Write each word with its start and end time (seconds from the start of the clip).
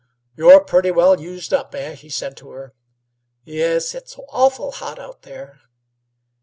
"You're 0.35 0.61
purty 0.63 0.89
well 0.89 1.21
used 1.21 1.53
up, 1.53 1.75
eh?" 1.75 1.93
he 1.93 2.09
said 2.09 2.35
to 2.37 2.49
her. 2.49 2.73
"Yes; 3.45 3.93
it's 3.93 4.17
awful 4.31 4.71
hot 4.71 4.97
out 4.97 5.21
there." 5.21 5.59